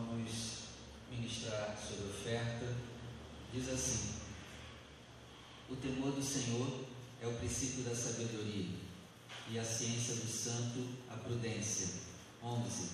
[0.00, 0.30] vamos
[1.10, 2.74] ministrar sobre oferta.
[3.52, 4.14] Diz assim:
[5.70, 6.84] O temor do Senhor
[7.22, 8.66] é o princípio da sabedoria,
[9.50, 11.88] e a ciência do santo a prudência.
[12.42, 12.88] 11.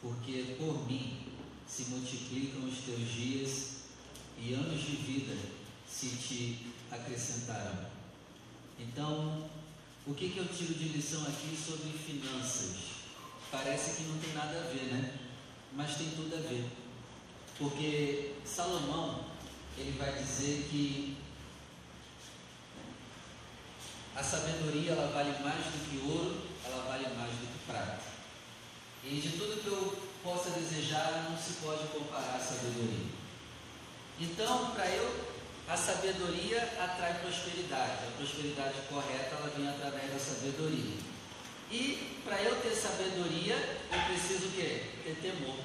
[0.00, 1.26] Porque por mim
[1.68, 3.76] se multiplicam os teus dias
[4.38, 5.36] e anos de vida
[5.88, 7.86] se te acrescentarão.
[8.78, 9.48] Então,
[10.06, 12.76] o que, que eu tiro de lição aqui sobre finanças?
[13.50, 15.25] Parece que não tem nada a ver, né?
[15.76, 16.64] Mas tem tudo a ver.
[17.58, 19.26] Porque Salomão,
[19.76, 21.18] ele vai dizer que
[24.14, 28.00] a sabedoria ela vale mais do que ouro, ela vale mais do que prata.
[29.04, 33.12] E de tudo que eu possa desejar, não se pode comparar a sabedoria.
[34.18, 35.26] Então, para eu,
[35.68, 38.06] a sabedoria atrai prosperidade.
[38.08, 40.96] A prosperidade correta, ela vem através da sabedoria.
[41.70, 43.54] E para eu ter sabedoria,
[43.92, 44.82] eu preciso o quê?
[45.04, 45.56] Ter temor.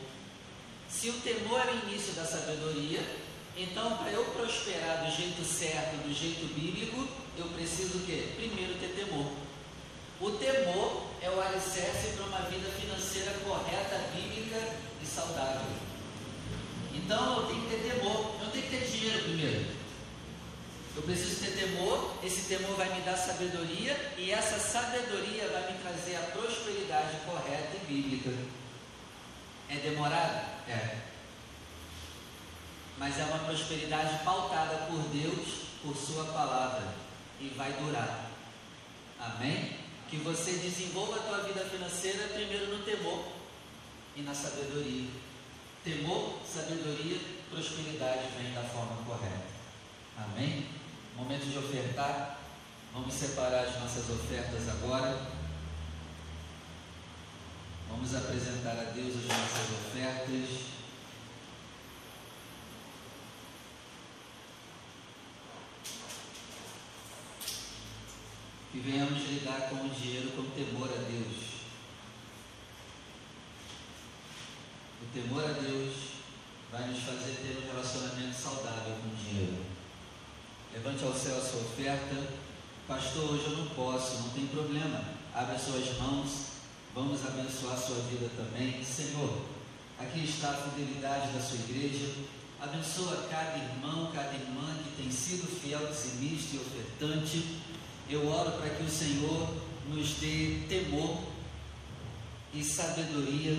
[0.91, 2.99] Se o temor é o início da sabedoria,
[3.57, 7.07] então para eu prosperar do jeito certo, do jeito bíblico,
[7.37, 8.33] eu preciso o quê?
[8.35, 9.31] Primeiro ter temor.
[10.19, 14.61] O temor é o alicerce para uma vida financeira correta, bíblica
[15.01, 15.65] e saudável.
[16.93, 19.65] Então eu tenho que ter temor, eu tenho que ter dinheiro primeiro.
[20.95, 25.79] Eu preciso ter temor, esse temor vai me dar sabedoria e essa sabedoria vai me
[25.79, 28.60] trazer a prosperidade correta e bíblica.
[29.71, 30.47] É demorado?
[30.67, 30.97] É.
[32.97, 36.93] Mas é uma prosperidade pautada por Deus, por Sua palavra
[37.39, 38.29] e vai durar.
[39.17, 39.77] Amém?
[40.09, 43.23] Que você desenvolva a tua vida financeira primeiro no temor
[44.17, 45.09] e na sabedoria.
[45.85, 47.17] Temor, sabedoria,
[47.49, 49.45] prosperidade vem da forma correta.
[50.17, 50.67] Amém?
[51.15, 52.39] Momento de ofertar.
[52.93, 55.40] Vamos separar as nossas ofertas agora.
[57.91, 60.71] Vamos apresentar a Deus as nossas ofertas.
[68.71, 71.51] Que venhamos lidar com o dinheiro com temor a Deus.
[75.01, 75.93] O temor a Deus
[76.71, 79.65] vai nos fazer ter um relacionamento saudável com o dinheiro.
[80.73, 82.15] Levante ao céu a sua oferta.
[82.87, 85.03] Pastor, hoje eu não posso, não tem problema.
[85.35, 86.50] Abra suas mãos.
[86.93, 88.83] Vamos abençoar sua vida também.
[88.83, 89.45] Senhor,
[89.97, 92.11] aqui está a fidelidade da sua igreja.
[92.59, 97.61] Abençoa cada irmão, cada irmã que tem sido fiel, dizimista e ofertante.
[98.09, 99.55] Eu oro para que o Senhor
[99.87, 101.17] nos dê temor
[102.53, 103.57] e sabedoria.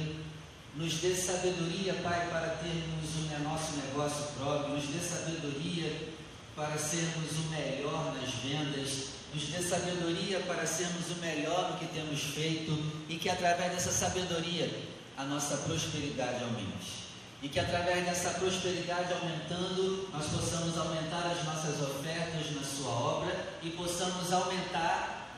[0.77, 4.75] Nos dê sabedoria, Pai, para termos o nosso negócio próprio.
[4.75, 6.13] Nos dê sabedoria
[6.55, 9.22] para sermos o melhor nas vendas.
[9.35, 12.73] Nos dê sabedoria para sermos o melhor no que temos feito.
[13.09, 14.71] E que através dessa sabedoria
[15.17, 17.03] a nossa prosperidade aumente
[17.43, 23.59] e que através dessa prosperidade aumentando, nós possamos aumentar as nossas ofertas na Sua obra
[23.61, 25.29] e possamos aumentar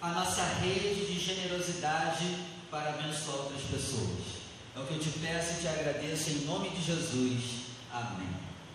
[0.00, 2.36] a nossa rede de generosidade
[2.70, 4.38] para abençoar outras pessoas.
[4.76, 7.64] É o que eu te peço e te agradeço em nome de Jesus.
[7.92, 8.28] Amém.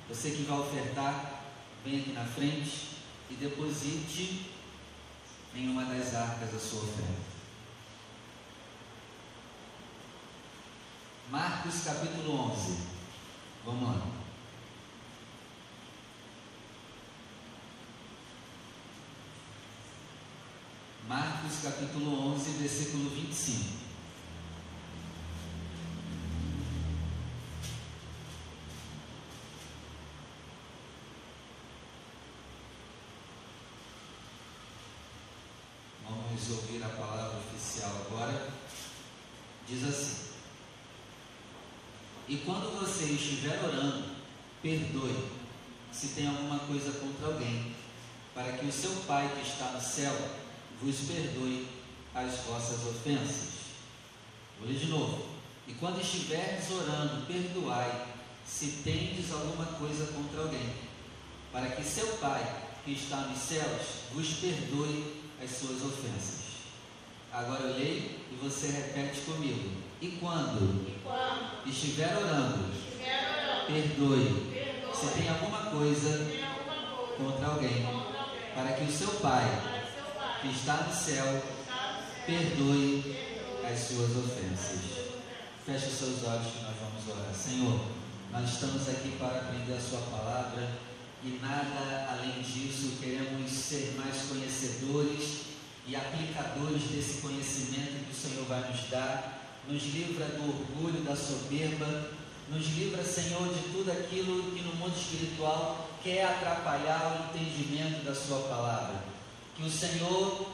[0.10, 1.42] Você que vai ofertar,
[1.86, 2.90] vem aqui na frente
[3.32, 4.52] e deposite
[5.56, 7.34] em uma das arcas a sua oferta.
[11.30, 12.78] Marcos capítulo 11.
[13.66, 14.08] Vamos lá.
[21.08, 23.93] Marcos capítulo 11, versículo 25.
[36.44, 38.50] Vamos ouvir a palavra oficial agora.
[39.66, 40.34] Diz assim:
[42.28, 44.04] e quando você estiver orando,
[44.62, 45.30] perdoe
[45.94, 47.74] se tem alguma coisa contra alguém,
[48.36, 50.14] para que o seu Pai que está no céu
[50.82, 51.66] vos perdoe
[52.14, 53.50] as vossas ofensas.
[54.60, 55.26] Vou ler de novo.
[55.66, 58.08] E quando estiveres orando, perdoai
[58.46, 60.74] se tendes alguma coisa contra alguém,
[61.54, 63.82] para que seu Pai que está nos céus
[64.14, 66.44] vos perdoe as suas ofensas.
[67.32, 69.72] Agora eu leio e você repete comigo.
[70.02, 76.44] E quando, E quando estiver orando, estiver orando, perdoe perdoe se tem alguma coisa tem
[76.44, 79.44] alguma coisa contra alguém, contra alguém, para que o seu Pai
[79.94, 85.04] seu Pai que está no céu está no céu perdoe perdoe as suas ofensas.
[85.66, 87.34] Feche os seus olhos que nós vamos orar.
[87.34, 87.80] Senhor,
[88.32, 90.68] nós estamos aqui para aprender a Sua palavra
[91.26, 95.44] e nada além disso, queremos ser mais conhecedores
[95.88, 99.40] e aplicadores desse conhecimento que o Senhor vai nos dar.
[99.70, 102.12] Nos livra do orgulho, da soberba,
[102.50, 108.14] Nos livra, Senhor, de tudo aquilo que no mundo espiritual quer atrapalhar o entendimento da
[108.14, 109.02] Sua palavra.
[109.56, 110.50] Que o Senhor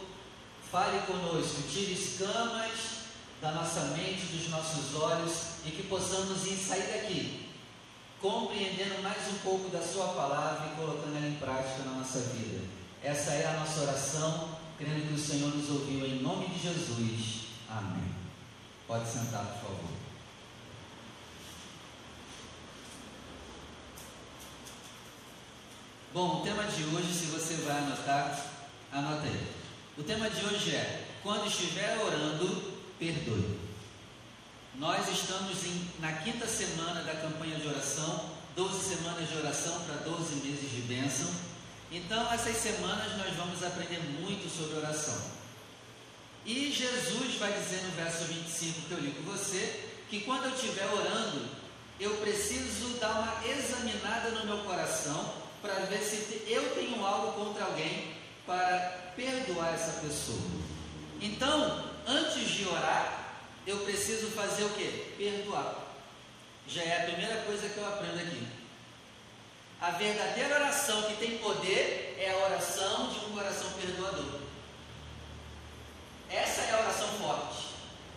[0.72, 3.00] fale conosco, tire escamas
[3.42, 5.34] da nossa mente, dos nossos olhos
[5.66, 7.49] e que possamos ir sair daqui
[8.22, 12.62] compreendendo mais um pouco da Sua palavra e colocando ela em prática na nossa vida.
[13.02, 17.48] Essa é a nossa oração, crendo que o Senhor nos ouviu em nome de Jesus.
[17.70, 18.14] Amém.
[18.88, 20.00] Pode sentar, por favor.
[26.14, 28.46] Bom, o tema de hoje, se você vai anotar,
[28.92, 29.48] anote aí.
[29.98, 33.69] O tema de hoje é: quando estiver orando, perdoe.
[34.80, 39.96] Nós estamos em, na quinta semana da campanha de oração, 12 semanas de oração para
[39.96, 41.30] 12 meses de bênção.
[41.92, 45.22] Então, essas semanas nós vamos aprender muito sobre oração.
[46.46, 50.56] E Jesus vai dizer no verso 25 que eu li com você, que quando eu
[50.56, 51.46] estiver orando,
[52.00, 57.66] eu preciso dar uma examinada no meu coração para ver se eu tenho algo contra
[57.66, 58.14] alguém
[58.46, 60.40] para perdoar essa pessoa.
[61.20, 63.19] Então, antes de orar,
[63.70, 65.14] eu preciso fazer o que?
[65.16, 65.76] Perdoar.
[66.68, 68.48] Já é a primeira coisa que eu aprendo aqui.
[69.80, 74.40] A verdadeira oração que tem poder é a oração de um coração perdoador.
[76.30, 77.68] Essa é a oração forte.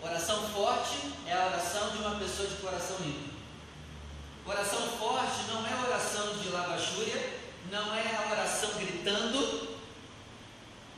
[0.02, 0.96] Oração forte
[1.26, 3.32] é a oração de uma pessoa de coração limpo.
[4.44, 7.30] Coração forte não é oração de lavachúria,
[7.70, 9.78] não é a oração gritando,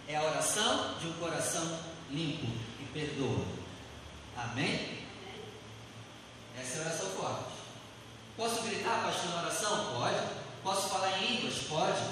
[0.09, 1.79] é a oração de um coração
[2.11, 2.47] limpo
[2.81, 3.54] e perdoa.
[4.37, 5.05] Amém?
[6.59, 7.55] Essa é a oração forte.
[8.37, 9.95] Posso gritar, pastor, na oração?
[9.95, 10.45] Pode.
[10.63, 11.59] Posso falar em línguas?
[11.69, 12.03] Pode.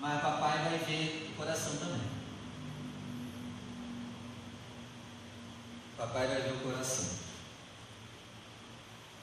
[0.00, 2.02] Mas papai vai ver o coração também.
[5.96, 7.22] Papai vai ver o coração.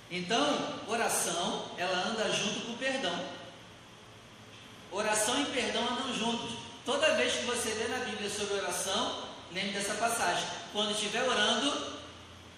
[0.09, 3.25] Então, oração, ela anda junto com o perdão.
[4.91, 6.57] Oração e perdão andam juntos.
[6.85, 10.45] Toda vez que você lê na Bíblia sobre oração, lembre dessa passagem.
[10.71, 11.98] Quando estiver orando,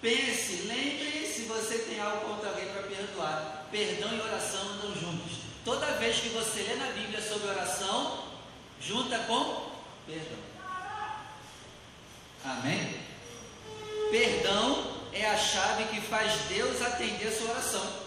[0.02, 3.66] pense, lembre se você tem algo contra alguém para perdoar.
[3.70, 5.38] Perdão e oração andam juntos.
[5.64, 8.24] Toda vez que você lê na Bíblia sobre oração,
[8.80, 9.70] junta com
[10.04, 10.38] perdão.
[12.44, 13.00] Amém?
[14.10, 18.02] Perdão é a chave que faz Deus atender a sua oração.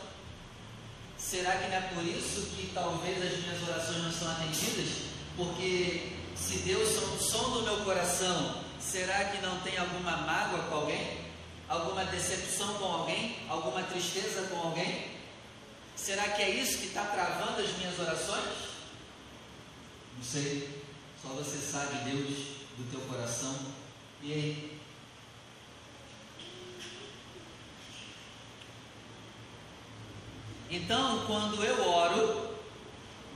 [1.17, 5.05] Será que não é por isso que talvez as minhas orações não são atendidas?
[5.37, 10.63] Porque se Deus são o som do meu coração, será que não tem alguma mágoa
[10.63, 11.25] com alguém?
[11.67, 13.37] Alguma decepção com alguém?
[13.49, 15.11] Alguma tristeza com alguém?
[15.95, 18.53] Será que é isso que está travando as minhas orações?
[20.15, 20.83] Não sei.
[21.21, 23.55] Só você sabe, Deus, do teu coração.
[24.21, 24.79] E aí?
[30.69, 32.55] Então, quando eu oro,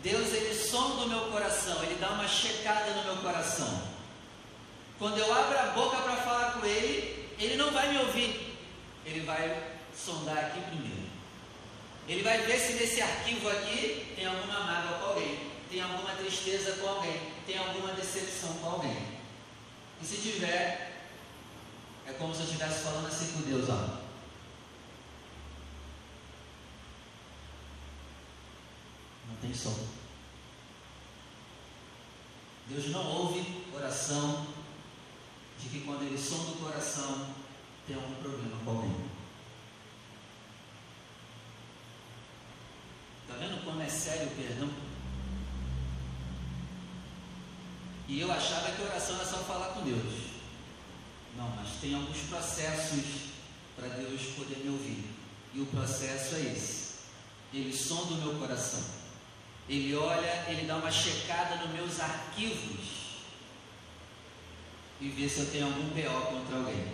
[0.04, 3.82] Deus ele sonda o meu coração, ele dá uma checada no meu coração.
[4.98, 8.57] Quando eu abro a boca para falar com ele, ele não vai me ouvir.
[9.06, 11.09] Ele vai sondar aqui primeiro.
[12.07, 15.39] Ele vai ver se nesse arquivo aqui tem alguma mágoa com alguém,
[15.69, 19.19] tem alguma tristeza com alguém, tem alguma decepção com alguém.
[20.01, 21.03] E se tiver,
[22.07, 24.00] é como se eu estivesse falando assim com Deus, ó.
[29.27, 29.88] Não tem som.
[32.67, 34.48] Deus não ouve oração
[35.62, 37.28] de que quando ele sonda o coração
[37.86, 38.96] tem algum problema com alguém.
[43.24, 44.70] Está vendo como é sério o perdão?
[48.08, 50.30] E eu achava que oração era só falar com Deus.
[51.38, 53.30] Não, mas tem alguns processos
[53.75, 55.06] para Deus poder me ouvir.
[55.54, 56.89] E o processo é esse.
[57.54, 58.84] Ele sonda o meu coração.
[59.68, 62.99] Ele olha, ele dá uma checada nos meus arquivos
[65.01, 66.94] e vê se eu tenho algum BO contra alguém.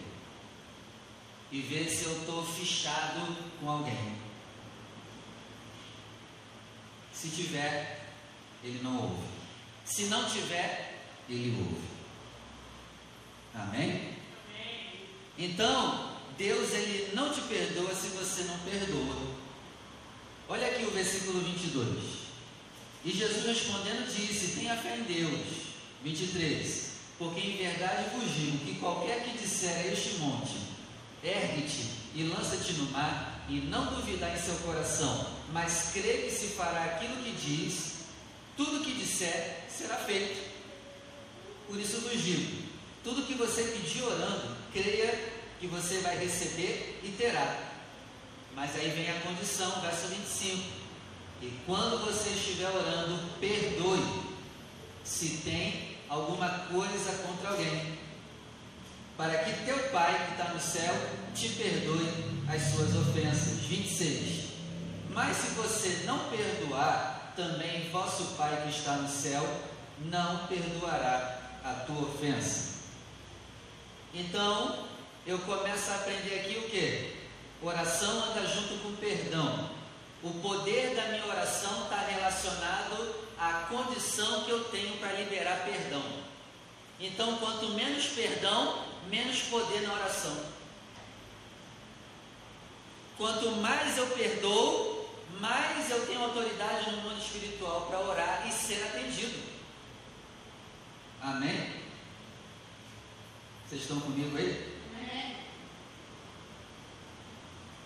[1.52, 4.16] E vê se eu estou fichado com alguém.
[7.14, 8.12] Se tiver,
[8.64, 9.28] ele não ouve.
[9.84, 11.88] Se não tiver, ele ouve.
[13.54, 14.16] Amém?
[15.38, 19.16] Então, Deus ele não te perdoa se você não perdoa.
[20.48, 22.26] Olha aqui o versículo 22.
[23.06, 25.66] E Jesus respondendo disse: Tenha fé em Deus.
[26.04, 26.95] 23.
[27.18, 30.58] Porque em verdade vos digo que qualquer que disser a este monte:
[31.24, 36.48] Ergue-te e lança-te no mar, e não duvidar em seu coração, mas crê que se
[36.48, 37.96] fará aquilo que diz,
[38.58, 40.56] tudo que disser será feito.
[41.68, 42.64] Por isso vos digo:
[43.04, 47.72] tudo que você pedir orando, creia que você vai receber e terá.
[48.54, 50.64] Mas aí vem a condição, verso 25.
[51.42, 54.26] E quando você estiver orando, perdoe
[55.04, 57.98] se tem alguma coisa contra alguém,
[59.18, 60.94] para que teu Pai que está no céu
[61.34, 63.60] te perdoe as suas ofensas.
[63.68, 64.46] 26.
[65.10, 69.46] Mas se você não perdoar, também vosso Pai que está no céu
[70.00, 72.76] não perdoará a tua ofensa.
[74.14, 74.86] Então,
[75.26, 77.16] eu começo a aprender aqui o que?
[77.62, 79.70] Oração anda junto com perdão.
[80.22, 86.04] O poder da minha oração está relacionado à condição que eu tenho para liberar perdão.
[87.00, 90.56] Então, quanto menos perdão, menos poder na oração.
[93.18, 98.84] Quanto mais eu perdoo, mais eu tenho autoridade no mundo espiritual para orar e ser
[98.84, 99.42] atendido.
[101.22, 101.84] Amém?
[103.68, 104.80] Vocês estão comigo aí?
[104.94, 105.38] Amém.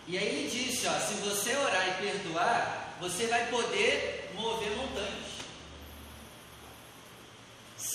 [0.07, 5.18] E aí ele disse, ó, se você orar e perdoar, você vai poder mover montanhas.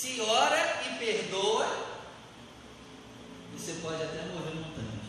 [0.05, 1.65] Se ora e perdoa,
[3.57, 5.03] você pode até mover montanhas.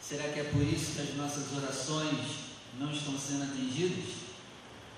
[0.00, 2.16] Será que é por isso que as nossas orações
[2.78, 4.14] não estão sendo atendidas?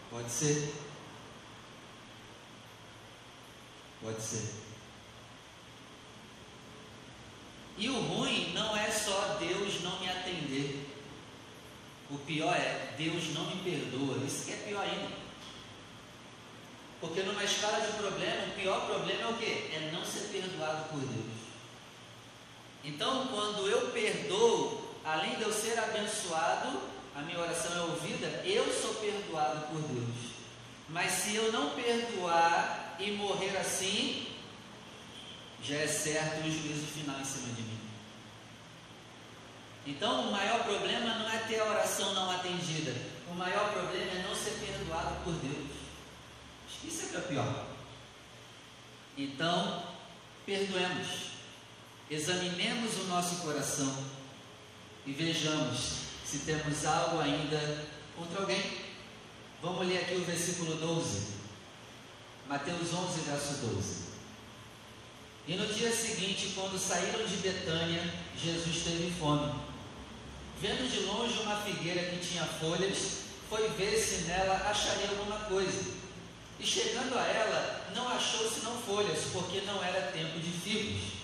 [0.08, 0.73] Pode ser.
[4.00, 4.54] Pode ser.
[7.76, 10.88] E o ruim não é só Deus não me atender.
[12.08, 14.25] O pior é Deus não me perdoa.
[14.25, 15.25] Isso que é pior ainda.
[17.00, 19.71] Porque numa escala de problema, o pior problema é o quê?
[19.73, 21.37] É não ser perdoado por Deus.
[22.83, 26.81] Então, quando eu perdoo, além de eu ser abençoado,
[27.15, 30.37] a minha oração é ouvida, eu sou perdoado por Deus.
[30.88, 34.26] Mas se eu não perdoar e morrer assim,
[35.62, 37.81] já é certo o juízo final em cima de mim.
[39.87, 42.95] Então, o maior problema não é ter a oração não atendida.
[43.31, 45.75] O maior problema é não ser perdoado por Deus.
[46.87, 47.66] Isso é é pior.
[49.16, 49.83] Então,
[50.45, 51.26] perdoemos.
[52.11, 54.05] Examinemos o nosso coração
[55.05, 58.62] e vejamos se temos algo ainda contra alguém.
[59.62, 61.37] Vamos ler aqui o versículo 12.
[62.49, 64.07] Mateus 11, verso 12.
[65.49, 68.02] E no dia seguinte, quando saíram de Betânia,
[68.37, 69.52] Jesus teve fome.
[70.61, 75.96] Vendo de longe uma figueira que tinha folhas, foi ver se nela acharia alguma coisa.
[76.59, 81.17] E chegando a ela, não achou senão folhas, porque não era tempo de figos.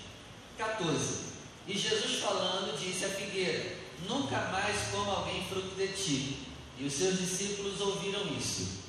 [0.59, 1.33] 14.
[1.67, 3.77] E Jesus falando, disse à figueira:
[4.09, 6.39] Nunca mais coma alguém fruto de ti.
[6.79, 8.83] E os seus discípulos ouviram isso.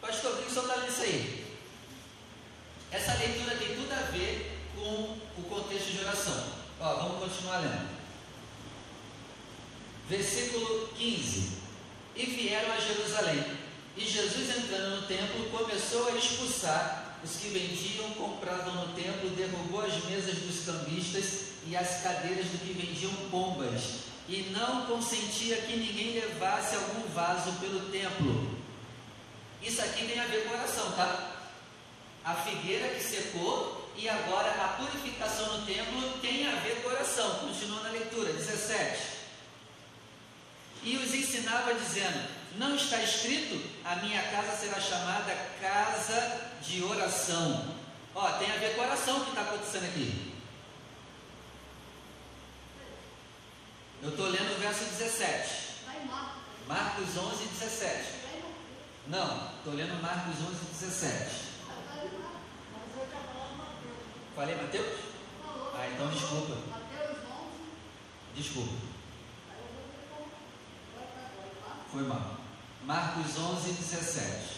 [0.00, 1.44] Pastor, o que o senhor está lendo isso aí?
[2.90, 6.46] Essa leitura tem tudo a ver com o contexto de oração.
[6.78, 7.88] Ó, vamos continuar lendo.
[10.08, 11.58] Versículo 15.
[12.14, 13.42] E vieram a Jerusalém.
[13.96, 19.84] E Jesus, entrando no templo, começou a expulsar os que vendiam, compravam no templo, derrubou
[19.84, 25.76] as mesas dos cambistas e as cadeiras do que vendiam pombas, e não consentia que
[25.76, 28.58] ninguém levasse algum vaso pelo templo.
[29.62, 31.32] Isso aqui tem a ver com oração, tá?
[32.24, 37.38] A figueira que secou e agora a purificação no templo tem a ver com oração.
[37.38, 39.14] Continua na leitura, 17.
[40.82, 47.74] E os ensinava dizendo: Não está escrito, a minha casa será chamada casa de oração.
[48.14, 50.34] Ó, tem a ver com oração que está acontecendo aqui.
[54.02, 55.84] Eu estou lendo o verso 17.
[55.86, 56.42] Vai, Marcos.
[56.68, 57.94] Marcos 11, 17.
[58.22, 58.56] Vai, Marcos.
[59.08, 61.30] Não, estou lendo Marcos 11, 17.
[61.66, 62.40] Vai, Marcos.
[62.70, 63.96] Mas eu já falava Mateus.
[64.36, 65.00] Falei Mateus?
[65.74, 66.54] Ah, então desculpa.
[66.70, 68.36] Mateus 11.
[68.36, 68.72] Desculpa,
[71.90, 72.43] foi mal.
[72.84, 74.54] Marcos 11, 17.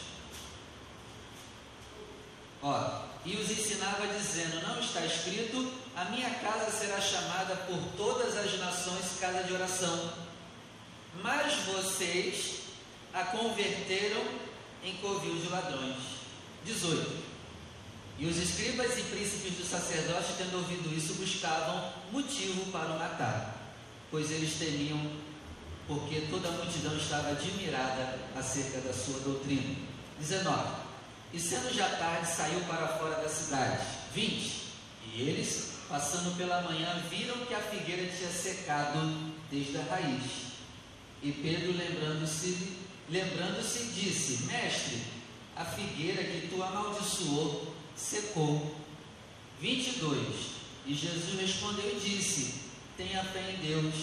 [2.63, 8.37] Ó, e os ensinava dizendo: Não está escrito, a minha casa será chamada por todas
[8.37, 10.13] as nações casa de oração.
[11.23, 12.63] Mas vocês
[13.15, 14.23] a converteram
[14.83, 16.17] em covil de ladrões.
[16.65, 17.25] 18.
[18.19, 23.57] E os escribas e príncipes do sacerdócio, tendo ouvido isso, buscavam motivo para o matar,
[24.11, 24.99] pois eles temiam,
[25.87, 29.77] porque toda a multidão estava admirada acerca da sua doutrina.
[30.19, 30.87] 19.
[31.33, 33.85] E sendo já tarde, saiu para fora da cidade.
[34.15, 34.67] 20.
[35.13, 40.23] E eles, passando pela manhã, viram que a figueira tinha secado desde a raiz.
[41.23, 42.77] E Pedro, lembrando-se,
[43.09, 45.03] lembrando-se, disse: Mestre,
[45.55, 48.75] a figueira que tu amaldiçoou secou.
[49.61, 50.57] 22.
[50.87, 52.55] E Jesus respondeu e disse:
[52.97, 53.95] Tenha fé em Deus,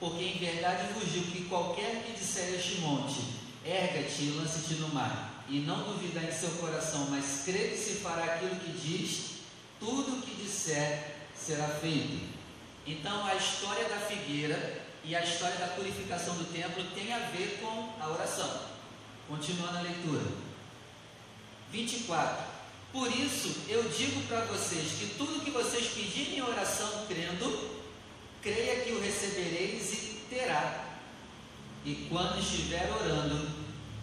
[0.00, 3.20] porque em verdade digo que qualquer que disser este monte,
[3.64, 7.94] erga-te e lance-te no mar, e não duvidar em seu coração, mas crê que se
[7.96, 9.38] fará aquilo que diz,
[9.80, 12.28] tudo o que disser será feito.
[12.86, 17.58] Então a história da figueira e a história da purificação do templo tem a ver
[17.60, 18.62] com a oração.
[19.28, 20.24] Continuando a leitura.
[21.70, 22.44] 24.
[22.92, 27.78] Por isso eu digo para vocês que tudo que vocês pedirem em oração crendo,
[28.42, 30.84] creia que o recebereis e terá.
[31.84, 33.50] E quando estiver orando,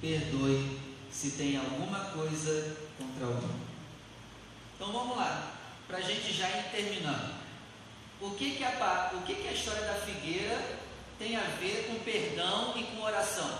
[0.01, 0.79] perdoe
[1.11, 3.55] se tem alguma coisa contra alguém.
[4.75, 5.53] Então vamos lá,
[5.87, 7.35] para a gente já ir terminando.
[8.21, 10.79] O que, que, a, o que, que a história da figueira
[11.19, 13.59] tem a ver com perdão e com oração?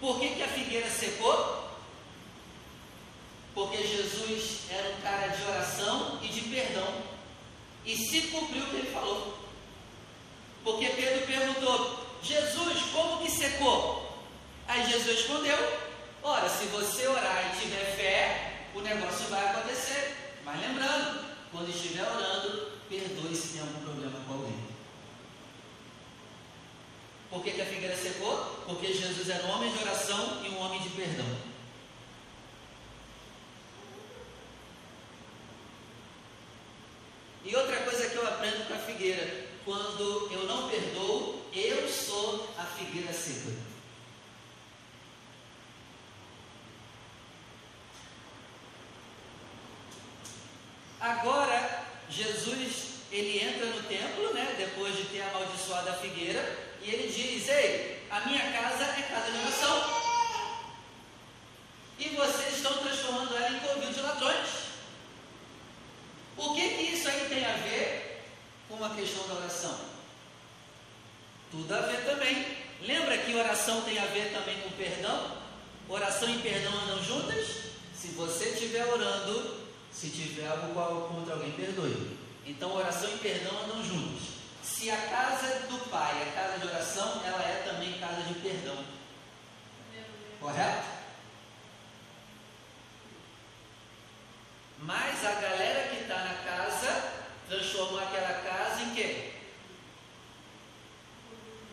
[0.00, 1.68] Por que, que a figueira secou?
[3.54, 7.17] Porque Jesus era um cara de oração e de perdão.
[7.88, 9.38] E se cumpriu o que ele falou.
[10.62, 14.28] Porque Pedro perguntou: Jesus, como que secou?
[14.68, 15.56] Aí Jesus respondeu:
[16.22, 20.36] Ora, se você orar e tiver fé, o negócio vai acontecer.
[20.44, 24.68] Mas lembrando, quando estiver orando, perdoe se tem algum problema com alguém.
[27.30, 28.36] Por que, que a figueira secou?
[28.66, 31.47] Porque Jesus era um homem de oração e um homem de perdão.
[37.48, 42.46] E outra coisa que eu aprendo com a figueira: quando eu não perdoo, eu sou
[42.58, 43.56] a figueira seca.
[51.00, 57.10] Agora, Jesus, ele entra no templo, né, depois de ter amaldiçoado a figueira, e ele
[57.10, 59.98] diz: Ei, a minha casa é casa de oração.
[61.98, 64.68] E vocês estão transformando ela em covil de ladrões.
[66.38, 68.22] O que, que isso aí tem a ver
[68.68, 69.76] com a questão da oração?
[71.50, 72.56] Tudo a ver também.
[72.80, 75.36] Lembra que oração tem a ver também com perdão?
[75.88, 77.48] Oração e perdão andam juntas?
[77.92, 82.16] Se você estiver orando, se tiver algo contra alguém, perdoe.
[82.46, 84.28] Então, oração e perdão andam juntos.
[84.62, 88.84] Se a casa do Pai é casa de oração, ela é também casa de perdão.
[90.38, 90.98] Correto?
[94.80, 97.12] Mas a galera que está na casa
[97.48, 99.32] transformou aquela casa em quê?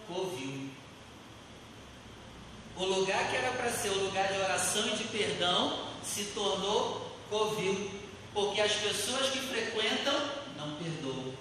[0.07, 0.71] Covil.
[2.75, 7.17] O lugar que era para ser o lugar de oração e de perdão se tornou
[7.29, 7.89] covil
[8.33, 10.13] porque as pessoas que frequentam
[10.57, 11.33] não perdoam.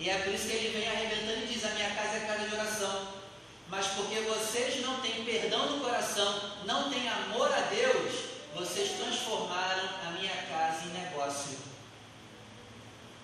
[0.00, 2.48] E é por isso que ele vem arrebentando e diz: A minha casa é casa
[2.48, 3.20] de oração.
[3.68, 8.12] Mas porque vocês não têm perdão no coração, não têm amor a Deus,
[8.56, 11.56] vocês transformaram a minha casa em negócio.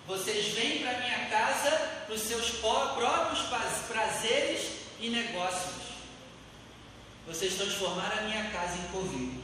[0.07, 1.71] Vocês vêm para a minha casa
[2.07, 3.41] para os seus próprios
[3.89, 5.86] prazeres e negócios.
[7.27, 9.43] Vocês transformaram a minha casa em covil.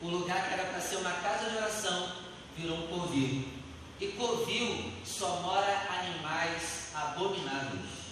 [0.00, 2.12] O lugar que era para ser uma casa de oração
[2.56, 3.48] virou um covil.
[4.00, 8.02] E covil só mora animais abomináveis.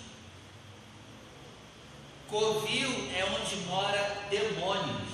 [2.28, 5.10] Covil é onde mora demônios.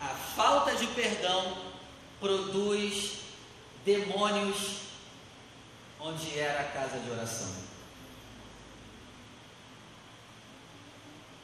[0.00, 1.56] A falta de perdão
[2.18, 3.18] produz
[3.84, 4.80] demônios
[6.00, 7.65] onde era a casa de oração.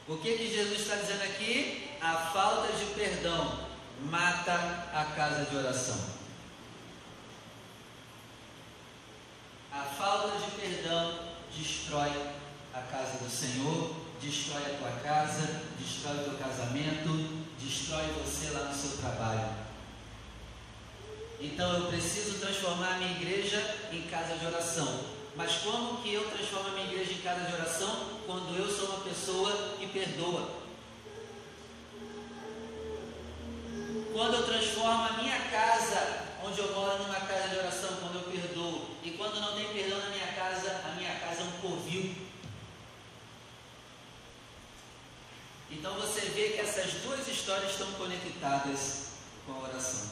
[0.07, 1.91] O que, que Jesus está dizendo aqui?
[2.01, 3.59] A falta de perdão
[4.01, 4.53] mata
[4.93, 5.97] a casa de oração.
[9.71, 11.19] A falta de perdão
[11.57, 12.11] destrói
[12.73, 18.65] a casa do Senhor, destrói a tua casa, destrói o teu casamento, destrói você lá
[18.65, 19.55] no seu trabalho.
[21.39, 25.22] Então eu preciso transformar a minha igreja em casa de oração.
[25.35, 28.19] Mas como que eu transformo a minha igreja em casa de oração?
[28.25, 30.61] Quando eu sou uma pessoa que perdoa.
[34.13, 38.31] Quando eu transformo a minha casa, onde eu moro, numa casa de oração, quando eu
[38.31, 38.89] perdoo.
[39.03, 42.15] E quando não tem perdão na minha casa, a minha casa é um covil.
[45.71, 49.07] Então você vê que essas duas histórias estão conectadas
[49.47, 50.11] com a oração.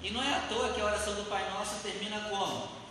[0.00, 2.81] E não é à toa que a oração do Pai Nosso termina como?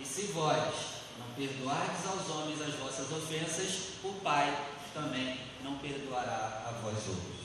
[0.00, 0.74] E se vós
[1.18, 4.56] não perdoardes aos homens as vossas ofensas, o Pai
[4.92, 7.44] também não perdoará a vós outros.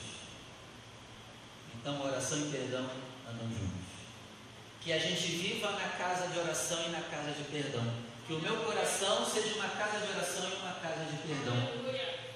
[1.74, 2.88] Então, oração e perdão
[3.28, 3.90] andam juntos.
[4.80, 7.84] Que a gente viva na casa de oração e na casa de perdão.
[8.26, 11.56] Que o meu coração seja uma casa de oração e uma casa de perdão.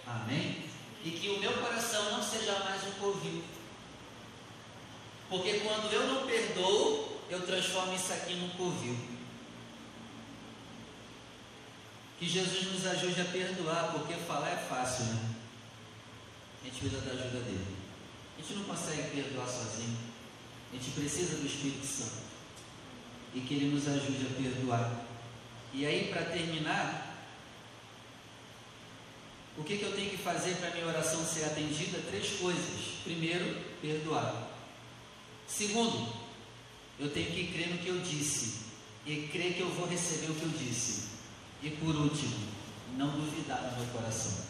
[0.07, 0.65] Amém?
[1.05, 3.45] E que o meu coração não seja mais um covil.
[5.29, 8.97] Porque quando eu não perdoo, eu transformo isso aqui num covil.
[12.25, 15.35] Que Jesus nos ajude a perdoar, porque falar é fácil, né?
[16.63, 17.67] A gente precisa da ajuda dele.
[18.39, 19.95] A gente não consegue perdoar sozinho.
[20.73, 22.23] A gente precisa do Espírito Santo.
[23.35, 25.05] E que ele nos ajude a perdoar.
[25.75, 27.15] E aí, para terminar,
[29.59, 31.99] o que, que eu tenho que fazer para minha oração ser atendida?
[32.09, 33.03] Três coisas.
[33.05, 34.49] Primeiro, perdoar.
[35.47, 36.11] Segundo,
[36.99, 38.61] eu tenho que crer no que eu disse
[39.05, 41.14] e crer que eu vou receber o que eu disse.
[41.65, 42.47] E por último,
[42.99, 44.45] não duvidar no meu coração.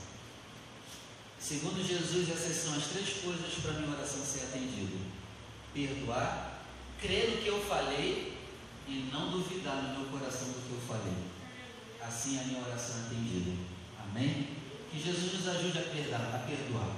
[1.39, 4.97] Segundo Jesus, essas são as três coisas para minha oração ser atendida:
[5.73, 6.59] perdoar,
[7.01, 8.37] crer no que eu falei
[8.89, 11.15] e não duvidar no meu coração do que eu falei.
[12.03, 13.53] Assim a minha oração é atendida.
[14.03, 14.49] Amém?
[14.91, 16.97] Que Jesus nos ajude a perdoar, a perdoar.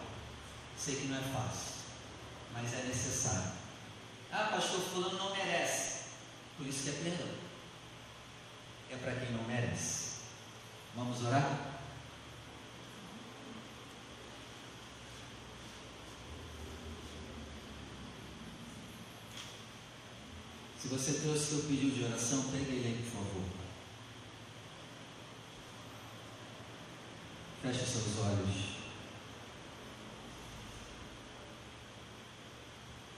[0.79, 1.75] Sei que não é fácil,
[2.55, 3.53] mas é necessário.
[4.33, 6.05] Ah, pastor, fulano não merece.
[6.57, 7.35] Por isso que é perdão.
[8.91, 10.06] É para quem não merece.
[10.97, 11.77] Vamos orar?
[20.81, 23.45] Se você trouxe seu pedido de oração, pega ele aí, por favor.
[27.61, 28.77] Feche seus olhos.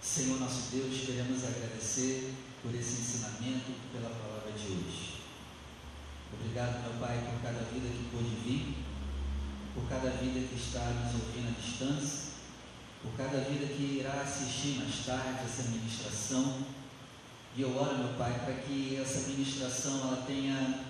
[0.02, 5.17] Senhor nosso Deus, queremos agradecer por esse ensinamento, pela palavra de hoje.
[6.32, 8.76] Obrigado, meu Pai, por cada vida que pôde vir,
[9.74, 12.32] por cada vida que está nos ouvindo à distância,
[13.02, 16.64] por cada vida que irá assistir mais tarde essa ministração.
[17.56, 20.84] E eu oro, meu Pai, para que essa ministração ela tenha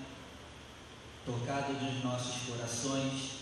[1.25, 3.39] tocado nos nossos corações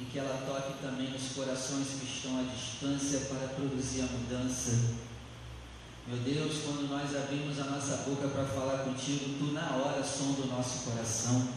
[0.00, 4.94] e que ela toque também nos corações que estão à distância para produzir a mudança.
[6.06, 10.42] Meu Deus, quando nós abrimos a nossa boca para falar contigo, tu na hora sonda
[10.42, 11.48] o nosso coração.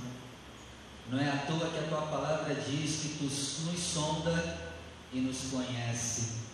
[1.09, 4.57] Não é à toa que a tua palavra diz que tu nos sonda
[5.11, 6.47] e nos conhece.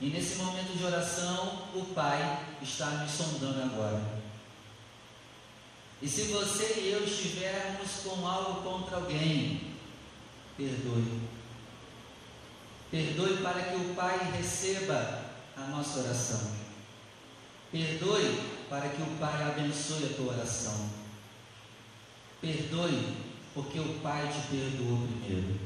[0.00, 4.00] E nesse momento de oração, o Pai está me sondando agora.
[6.00, 9.74] E se você e eu estivermos com algo contra alguém,
[10.56, 11.20] perdoe.
[12.90, 15.22] Perdoe para que o Pai receba
[15.54, 16.57] a nossa oração.
[17.70, 20.88] Perdoe para que o Pai abençoe a tua oração.
[22.40, 23.16] Perdoe
[23.52, 25.60] porque o Pai te perdoou primeiro.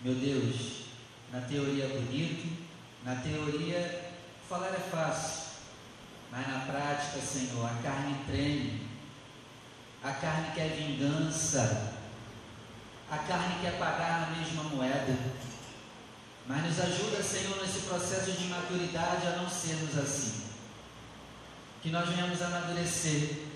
[0.00, 0.84] Meu Deus,
[1.32, 2.56] na teoria é bonito,
[3.04, 4.12] na teoria
[4.48, 5.50] falar é fácil,
[6.30, 8.88] mas na prática, Senhor, a carne treme,
[10.02, 11.94] a carne quer vingança,
[13.10, 15.16] a carne quer pagar na mesma moeda.
[16.46, 20.49] Mas nos ajuda, Senhor, nesse processo de maturidade a não sermos assim.
[21.82, 23.46] Que nós venhamos amadurecer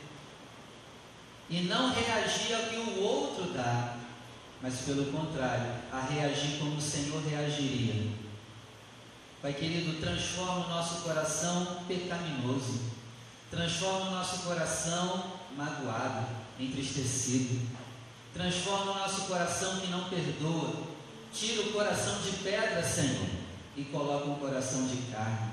[1.51, 3.97] e não reagir ao que o outro dá,
[4.63, 8.13] mas pelo contrário, a reagir como o Senhor reagiria.
[9.43, 12.81] Pai querido, transforma o nosso coração pecaminoso,
[13.51, 16.27] transforma o nosso coração magoado,
[16.59, 17.61] entristecido
[18.35, 20.73] Transforma o nosso coração que não perdoa.
[21.33, 23.29] Tira o coração de pedra, Senhor,
[23.77, 25.53] e coloca um coração de carne.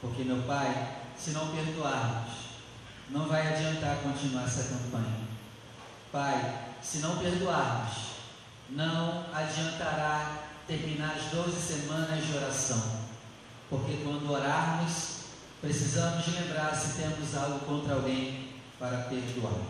[0.00, 2.32] Porque, meu Pai, se não perdoarmos,
[3.10, 5.26] não vai adiantar continuar essa campanha.
[6.12, 7.94] Pai, se não perdoarmos,
[8.70, 13.06] não adiantará terminar as 12 semanas de oração.
[13.70, 15.16] Porque quando orarmos,
[15.60, 19.60] precisamos lembrar se temos algo contra alguém para perdoar.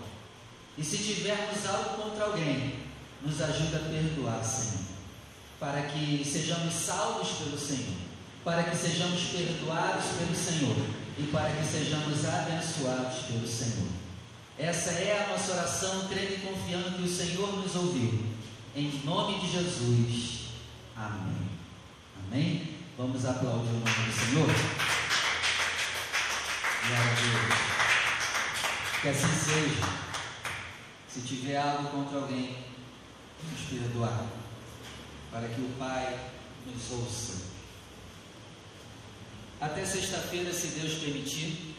[0.77, 2.85] E se tivermos algo contra alguém,
[3.23, 4.85] nos ajuda a perdoar, Senhor.
[5.59, 7.97] Para que sejamos salvos pelo Senhor.
[8.45, 10.77] Para que sejamos perdoados pelo Senhor.
[11.19, 13.89] E para que sejamos abençoados pelo Senhor.
[14.59, 18.27] Essa é a nossa oração, crendo e confiando que o Senhor nos ouviu.
[18.75, 20.49] Em nome de Jesus.
[20.95, 21.49] Amém.
[22.27, 22.77] Amém?
[22.99, 24.47] Vamos aplaudir o nome do Senhor.
[26.87, 27.77] Glória a Deus.
[29.03, 30.07] Que assim seja.
[31.09, 32.57] Se tiver algo contra alguém,
[33.43, 34.27] vamos perdoar,
[35.31, 36.19] para que o Pai
[36.67, 37.56] nos ouça.
[39.61, 41.76] Até sexta-feira, se Deus permitir,